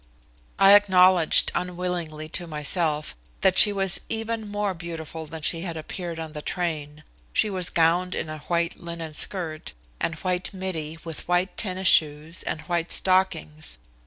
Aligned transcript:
I 0.57 0.73
acknowledged 0.73 1.51
unwillingly 1.53 2.27
to 2.29 2.47
myself 2.47 3.15
that 3.41 3.55
she 3.59 3.71
was 3.71 4.01
even 4.09 4.49
more 4.49 4.73
beautiful 4.73 5.27
than 5.27 5.43
she 5.43 5.61
had 5.61 5.77
appeared 5.77 6.17
on 6.19 6.33
the 6.33 6.41
train. 6.41 7.03
She 7.33 7.51
was 7.51 7.69
gowned 7.69 8.15
in 8.15 8.27
a 8.27 8.39
white 8.47 8.79
linen 8.81 9.13
skirt 9.13 9.73
and 9.99 10.15
white 10.15 10.55
"middy," 10.55 10.97
with 11.03 11.27
white 11.27 11.55
tennis 11.55 11.87
shoes 11.87 12.41
and 12.41 12.61
white 12.61 12.91
stockings. 12.91 13.77